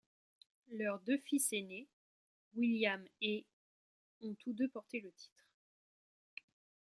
[0.71, 1.87] Leurs deux fils aînés,
[2.55, 3.45] William et
[4.21, 5.47] ont tous deux porté le titre.